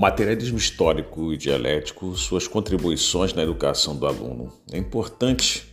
Materialismo 0.00 0.56
histórico 0.56 1.30
e 1.30 1.36
dialético, 1.36 2.16
suas 2.16 2.48
contribuições 2.48 3.34
na 3.34 3.42
educação 3.42 3.94
do 3.94 4.06
aluno. 4.06 4.50
É 4.72 4.78
importante 4.78 5.70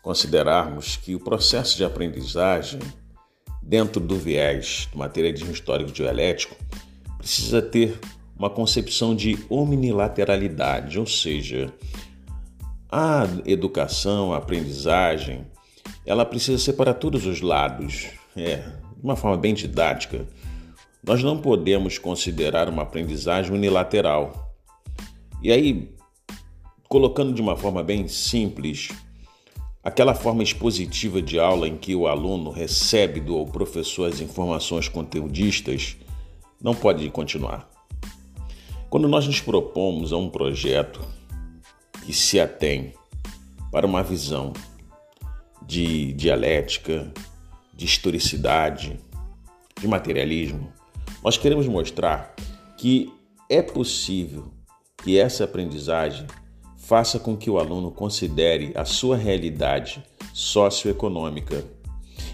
considerarmos 0.00 0.94
que 0.94 1.16
o 1.16 1.18
processo 1.18 1.76
de 1.76 1.84
aprendizagem, 1.84 2.78
dentro 3.60 4.00
do 4.00 4.16
viés 4.16 4.88
do 4.92 4.98
materialismo 4.98 5.50
histórico 5.50 5.90
e 5.90 5.92
dialético, 5.92 6.54
precisa 7.18 7.60
ter 7.60 7.98
uma 8.38 8.48
concepção 8.48 9.16
de 9.16 9.36
omnilateralidade, 9.50 10.96
ou 10.96 11.06
seja, 11.06 11.74
a 12.88 13.26
educação, 13.44 14.32
a 14.32 14.36
aprendizagem, 14.36 15.44
ela 16.06 16.24
precisa 16.24 16.56
ser 16.56 16.74
para 16.74 16.94
todos 16.94 17.26
os 17.26 17.40
lados, 17.40 18.10
é, 18.36 18.58
de 18.58 19.02
uma 19.02 19.16
forma 19.16 19.36
bem 19.36 19.54
didática. 19.54 20.24
Nós 21.02 21.22
não 21.22 21.38
podemos 21.38 21.98
considerar 21.98 22.68
uma 22.68 22.82
aprendizagem 22.82 23.52
unilateral. 23.52 24.54
E 25.42 25.50
aí, 25.50 25.94
colocando 26.88 27.32
de 27.32 27.40
uma 27.40 27.56
forma 27.56 27.82
bem 27.82 28.06
simples, 28.06 28.88
aquela 29.82 30.14
forma 30.14 30.42
expositiva 30.42 31.22
de 31.22 31.38
aula 31.38 31.66
em 31.66 31.76
que 31.76 31.94
o 31.94 32.06
aluno 32.06 32.50
recebe 32.50 33.18
do 33.18 33.46
professor 33.46 34.10
as 34.10 34.20
informações 34.20 34.88
conteudistas 34.88 35.96
não 36.60 36.74
pode 36.74 37.08
continuar. 37.10 37.70
Quando 38.90 39.08
nós 39.08 39.26
nos 39.26 39.40
propomos 39.40 40.12
a 40.12 40.18
um 40.18 40.28
projeto 40.28 41.00
que 42.04 42.12
se 42.12 42.38
atém 42.38 42.92
para 43.72 43.86
uma 43.86 44.02
visão 44.02 44.52
de 45.66 46.12
dialética, 46.12 47.10
de 47.72 47.86
historicidade, 47.86 48.98
de 49.80 49.88
materialismo, 49.88 50.70
nós 51.22 51.36
queremos 51.36 51.66
mostrar 51.66 52.34
que 52.76 53.12
é 53.48 53.60
possível 53.60 54.52
que 55.02 55.18
essa 55.18 55.44
aprendizagem 55.44 56.26
faça 56.76 57.18
com 57.18 57.36
que 57.36 57.50
o 57.50 57.58
aluno 57.58 57.90
considere 57.90 58.72
a 58.74 58.84
sua 58.84 59.16
realidade 59.16 60.02
socioeconômica 60.32 61.64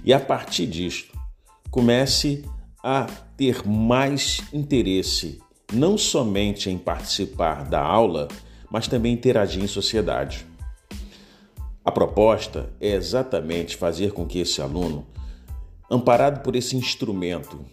e, 0.04 0.12
a 0.12 0.20
partir 0.20 0.66
disso, 0.66 1.12
comece 1.70 2.44
a 2.82 3.06
ter 3.36 3.66
mais 3.66 4.40
interesse 4.52 5.40
não 5.72 5.98
somente 5.98 6.70
em 6.70 6.78
participar 6.78 7.64
da 7.64 7.80
aula, 7.80 8.28
mas 8.70 8.86
também 8.86 9.12
interagir 9.12 9.62
em 9.62 9.66
sociedade. 9.66 10.46
A 11.84 11.90
proposta 11.90 12.70
é 12.80 12.90
exatamente 12.90 13.76
fazer 13.76 14.12
com 14.12 14.26
que 14.26 14.38
esse 14.38 14.60
aluno, 14.62 15.06
amparado 15.90 16.40
por 16.40 16.54
esse 16.54 16.76
instrumento 16.76 17.64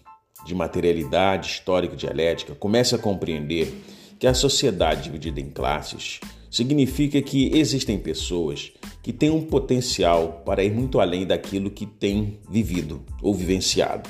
de 0.45 0.53
materialidade 0.53 1.47
histórica 1.47 1.95
dialética, 1.95 2.55
comece 2.55 2.95
a 2.95 2.99
compreender 2.99 3.73
que 4.19 4.27
a 4.27 4.33
sociedade 4.33 5.03
dividida 5.03 5.39
em 5.39 5.49
classes 5.49 6.19
significa 6.49 7.21
que 7.21 7.57
existem 7.57 7.97
pessoas 7.97 8.71
que 9.01 9.11
têm 9.11 9.29
um 9.29 9.41
potencial 9.41 10.43
para 10.45 10.63
ir 10.63 10.71
muito 10.71 10.99
além 10.99 11.25
daquilo 11.25 11.71
que 11.71 11.85
têm 11.85 12.39
vivido 12.49 13.03
ou 13.21 13.33
vivenciado. 13.33 14.09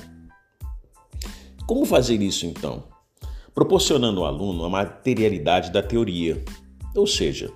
Como 1.66 1.86
fazer 1.86 2.22
isso 2.22 2.45
então? 2.45 2.84
Proporcionando 3.56 4.20
ao 4.20 4.25
aluno 4.28 4.66
a 4.66 4.70
materialidade 4.70 5.72
da 5.72 5.81
teoria, 5.81 6.44
ou 6.94 7.08
seja, 7.08 7.50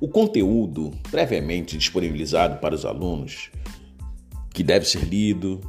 o 0.00 0.08
conteúdo 0.08 0.90
previamente 1.10 1.76
disponibilizado 1.76 2.58
para 2.58 2.74
os 2.74 2.86
alunos, 2.86 3.50
que 4.54 4.62
deve 4.62 4.86
ser 4.86 5.04
lido, 5.04 5.60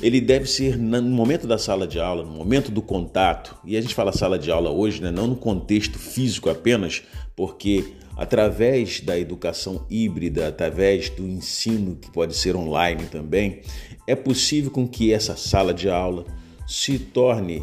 ele 0.00 0.20
deve 0.20 0.46
ser 0.46 0.76
no 0.78 1.02
momento 1.02 1.46
da 1.46 1.58
sala 1.58 1.86
de 1.86 1.98
aula, 1.98 2.24
no 2.24 2.30
momento 2.30 2.70
do 2.70 2.80
contato. 2.80 3.56
E 3.64 3.76
a 3.76 3.80
gente 3.80 3.94
fala 3.94 4.12
sala 4.12 4.38
de 4.38 4.50
aula 4.50 4.70
hoje, 4.70 5.02
né, 5.02 5.10
não 5.10 5.26
no 5.26 5.36
contexto 5.36 5.98
físico 5.98 6.48
apenas, 6.48 7.02
porque 7.34 7.84
através 8.16 9.00
da 9.00 9.18
educação 9.18 9.86
híbrida, 9.90 10.48
através 10.48 11.08
do 11.10 11.26
ensino 11.26 11.96
que 11.96 12.10
pode 12.10 12.34
ser 12.34 12.56
online 12.56 13.06
também, 13.06 13.62
é 14.06 14.14
possível 14.14 14.70
com 14.70 14.86
que 14.86 15.12
essa 15.12 15.36
sala 15.36 15.74
de 15.74 15.88
aula 15.88 16.24
se 16.66 16.98
torne 16.98 17.62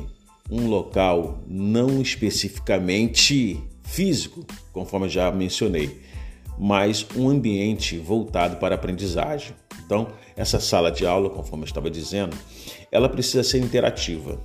um 0.49 0.67
local 0.67 1.43
não 1.47 2.01
especificamente 2.01 3.59
físico, 3.83 4.45
conforme 4.71 5.09
já 5.09 5.31
mencionei, 5.31 6.01
mas 6.57 7.05
um 7.15 7.29
ambiente 7.29 7.97
voltado 7.97 8.57
para 8.57 8.75
a 8.75 8.77
aprendizagem. 8.77 9.53
Então, 9.85 10.07
essa 10.35 10.59
sala 10.59 10.91
de 10.91 11.06
aula, 11.06 11.29
conforme 11.29 11.63
eu 11.63 11.68
estava 11.68 11.90
dizendo, 11.91 12.35
ela 12.91 13.07
precisa 13.07 13.44
ser 13.44 13.59
interativa. 13.59 14.40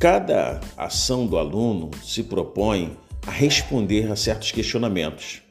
Cada 0.00 0.60
ação 0.76 1.26
do 1.26 1.36
aluno 1.36 1.90
se 2.02 2.22
propõe 2.22 2.96
a 3.26 3.30
responder 3.30 4.10
a 4.10 4.16
certos 4.16 4.50
questionamentos. 4.50 5.42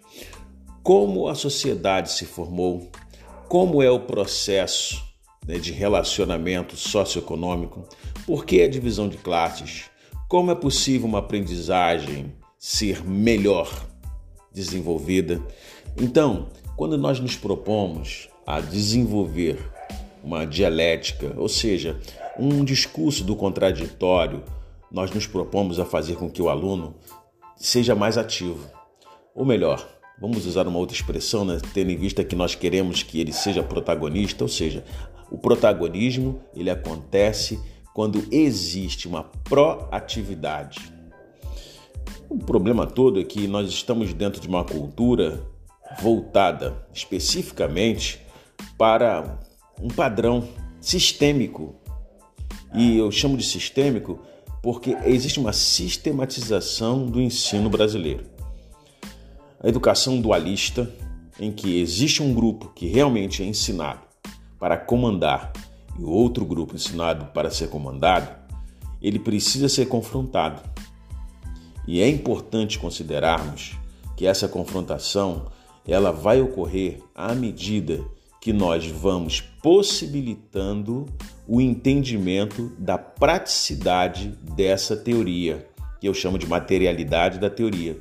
Como 0.81 1.27
a 1.27 1.35
sociedade 1.35 2.11
se 2.11 2.25
formou? 2.25 2.89
Como 3.47 3.81
é 3.81 3.89
o 3.89 3.99
processo 3.99 5.01
né, 5.47 5.57
de 5.57 5.71
relacionamento 5.71 6.75
socioeconômico? 6.75 7.87
Por 8.25 8.45
que 8.45 8.61
a 8.61 8.69
divisão 8.69 9.07
de 9.07 9.17
classes? 9.17 9.85
Como 10.27 10.51
é 10.51 10.55
possível 10.55 11.07
uma 11.07 11.19
aprendizagem 11.19 12.33
ser 12.57 13.03
melhor 13.05 13.71
desenvolvida? 14.51 15.41
Então, 15.95 16.49
quando 16.75 16.97
nós 16.97 17.19
nos 17.19 17.35
propomos 17.35 18.29
a 18.45 18.59
desenvolver 18.59 19.59
uma 20.23 20.45
dialética, 20.45 21.33
ou 21.37 21.49
seja, 21.49 21.99
um 22.37 22.63
discurso 22.63 23.23
do 23.23 23.35
contraditório, 23.35 24.43
nós 24.91 25.11
nos 25.11 25.27
propomos 25.27 25.79
a 25.79 25.85
fazer 25.85 26.15
com 26.15 26.29
que 26.29 26.41
o 26.41 26.49
aluno 26.49 26.95
seja 27.55 27.95
mais 27.95 28.17
ativo. 28.17 28.67
Ou 29.35 29.45
melhor, 29.45 29.87
vamos 30.19 30.45
usar 30.45 30.67
uma 30.67 30.79
outra 30.79 30.95
expressão, 30.95 31.43
né? 31.43 31.59
tendo 31.73 31.91
em 31.91 31.97
vista 31.97 32.23
que 32.23 32.35
nós 32.35 32.55
queremos 32.55 33.03
que 33.03 33.19
ele 33.19 33.33
seja 33.33 33.63
protagonista, 33.63 34.43
ou 34.43 34.47
seja, 34.47 34.83
o 35.31 35.37
protagonismo 35.37 36.39
ele 36.55 36.69
acontece 36.69 37.59
quando 37.93 38.23
existe 38.31 39.07
uma 39.07 39.23
proatividade. 39.23 40.79
O 42.29 42.37
problema 42.37 42.87
todo 42.87 43.19
é 43.19 43.23
que 43.23 43.47
nós 43.47 43.69
estamos 43.69 44.13
dentro 44.13 44.41
de 44.41 44.47
uma 44.47 44.63
cultura 44.63 45.43
voltada 46.01 46.87
especificamente 46.93 48.19
para 48.77 49.39
um 49.81 49.87
padrão 49.87 50.47
sistêmico. 50.79 51.75
E 52.73 52.97
eu 52.97 53.11
chamo 53.11 53.37
de 53.37 53.43
sistêmico 53.43 54.19
porque 54.61 54.95
existe 55.03 55.39
uma 55.39 55.53
sistematização 55.53 57.05
do 57.05 57.21
ensino 57.21 57.69
brasileiro. 57.69 58.25
A 59.61 59.67
educação 59.67 60.19
dualista, 60.19 60.89
em 61.39 61.51
que 61.51 61.79
existe 61.79 62.23
um 62.23 62.33
grupo 62.33 62.71
que 62.73 62.87
realmente 62.87 63.43
é 63.43 63.45
ensinado 63.45 64.01
para 64.59 64.77
comandar 64.77 65.51
e 65.99 66.03
outro 66.03 66.45
grupo 66.45 66.75
ensinado 66.75 67.25
para 67.33 67.51
ser 67.51 67.69
comandado, 67.69 68.29
ele 69.01 69.19
precisa 69.19 69.67
ser 69.67 69.87
confrontado. 69.87 70.61
E 71.85 72.01
é 72.01 72.07
importante 72.07 72.79
considerarmos 72.79 73.77
que 74.15 74.25
essa 74.25 74.47
confrontação 74.47 75.47
ela 75.85 76.11
vai 76.11 76.41
ocorrer 76.41 77.01
à 77.13 77.35
medida 77.35 78.03
que 78.43 78.51
nós 78.51 78.85
vamos 78.85 79.39
possibilitando 79.39 81.05
o 81.47 81.61
entendimento 81.61 82.73
da 82.77 82.97
praticidade 82.97 84.37
dessa 84.53 84.97
teoria, 84.97 85.65
que 86.01 86.09
eu 86.09 86.13
chamo 86.13 86.37
de 86.37 86.45
materialidade 86.45 87.39
da 87.39 87.49
teoria. 87.49 87.97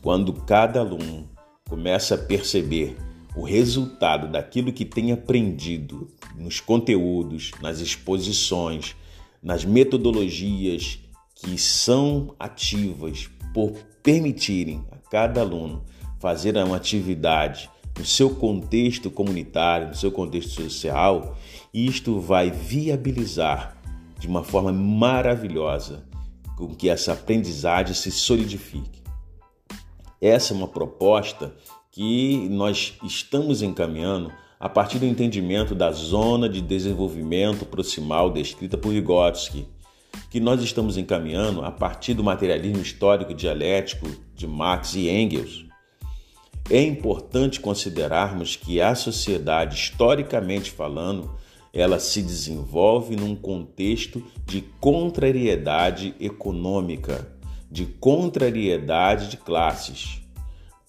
Quando 0.00 0.32
cada 0.32 0.78
aluno 0.78 1.28
começa 1.68 2.14
a 2.14 2.18
perceber 2.18 2.96
o 3.34 3.42
resultado 3.42 4.28
daquilo 4.28 4.72
que 4.72 4.84
tem 4.84 5.10
aprendido 5.10 6.06
nos 6.36 6.60
conteúdos, 6.60 7.50
nas 7.60 7.80
exposições, 7.80 8.94
nas 9.42 9.64
metodologias 9.64 11.00
que 11.34 11.58
são 11.58 12.32
ativas 12.38 13.28
por 13.52 13.72
permitirem 14.04 14.84
a 14.92 14.98
cada 15.10 15.40
aluno 15.40 15.84
fazer 16.20 16.56
uma 16.56 16.76
atividade 16.76 17.68
no 17.98 18.04
seu 18.04 18.30
contexto 18.30 19.10
comunitário, 19.10 19.88
no 19.88 19.94
seu 19.94 20.10
contexto 20.10 20.50
social, 20.50 21.36
isto 21.72 22.18
vai 22.20 22.50
viabilizar 22.50 23.76
de 24.18 24.26
uma 24.26 24.42
forma 24.42 24.72
maravilhosa 24.72 26.04
com 26.56 26.74
que 26.74 26.88
essa 26.88 27.12
aprendizagem 27.12 27.94
se 27.94 28.10
solidifique. 28.10 29.00
Essa 30.20 30.52
é 30.52 30.56
uma 30.56 30.68
proposta 30.68 31.54
que 31.90 32.46
nós 32.50 32.98
estamos 33.02 33.62
encaminhando 33.62 34.30
a 34.60 34.68
partir 34.68 34.98
do 34.98 35.06
entendimento 35.06 35.74
da 35.74 35.90
zona 35.90 36.46
de 36.46 36.60
desenvolvimento 36.60 37.64
proximal 37.64 38.30
descrita 38.30 38.76
por 38.76 38.92
Vygotsky, 38.92 39.66
que 40.28 40.38
nós 40.38 40.62
estamos 40.62 40.98
encaminhando 40.98 41.64
a 41.64 41.70
partir 41.70 42.12
do 42.12 42.22
materialismo 42.22 42.82
histórico 42.82 43.32
dialético 43.32 44.06
de 44.34 44.46
Marx 44.46 44.94
e 44.94 45.08
Engels. 45.08 45.69
É 46.70 46.80
importante 46.80 47.58
considerarmos 47.58 48.54
que 48.54 48.80
a 48.80 48.94
sociedade, 48.94 49.74
historicamente 49.74 50.70
falando, 50.70 51.34
ela 51.74 51.98
se 51.98 52.22
desenvolve 52.22 53.16
num 53.16 53.34
contexto 53.34 54.22
de 54.46 54.60
contrariedade 54.78 56.14
econômica, 56.20 57.26
de 57.68 57.86
contrariedade 57.86 59.30
de 59.30 59.36
classes. 59.36 60.22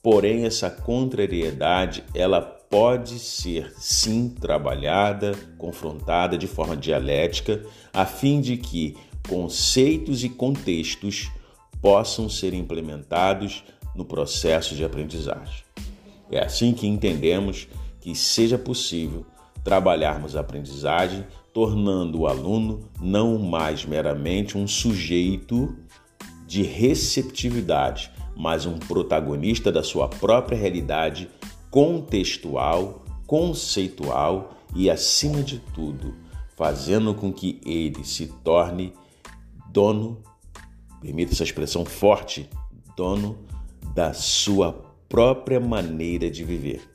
Porém, 0.04 0.46
essa 0.46 0.70
contrariedade 0.70 2.04
ela 2.14 2.42
pode 2.42 3.18
ser 3.18 3.74
sim 3.76 4.30
trabalhada, 4.30 5.34
confrontada 5.58 6.38
de 6.38 6.46
forma 6.46 6.78
dialética, 6.78 7.66
a 7.92 8.06
fim 8.06 8.40
de 8.40 8.56
que 8.56 8.96
conceitos 9.28 10.24
e 10.24 10.30
contextos 10.30 11.32
possam 11.82 12.30
ser 12.30 12.54
implementados 12.54 13.64
no 13.96 14.06
processo 14.06 14.76
de 14.76 14.84
aprendizagem. 14.84 15.71
É 16.32 16.40
assim 16.40 16.74
que 16.74 16.88
entendemos 16.88 17.68
que 18.00 18.16
seja 18.16 18.58
possível 18.58 19.26
trabalharmos 19.64 20.36
a 20.36 20.40
aprendizagem, 20.40 21.26
tornando 21.54 22.22
o 22.22 22.28
aluno 22.28 22.90
não 23.00 23.38
mais 23.38 23.86
meramente 23.86 24.58
um 24.58 24.68
sujeito 24.68 25.76
de 26.48 26.64
receptividade, 26.64 28.12
mas 28.36 28.66
um 28.66 28.80
protagonista 28.80 29.72
da 29.72 29.84
sua 29.84 30.08
própria 30.08 30.58
realidade 30.58 31.30
contextual, 31.70 33.06
conceitual 33.28 34.58
e, 34.76 34.90
acima 34.90 35.44
de 35.44 35.60
tudo, 35.60 36.16
fazendo 36.56 37.14
com 37.14 37.32
que 37.32 37.60
ele 37.66 38.04
se 38.04 38.28
torne 38.44 38.94
dono, 39.70 40.22
permita 41.02 41.34
essa 41.34 41.44
expressão 41.44 41.86
forte, 41.86 42.50
dono 42.96 43.38
da 43.94 44.14
sua 44.14 44.91
própria 45.12 45.60
maneira 45.60 46.32
de 46.32 46.46
viver. 46.46 46.91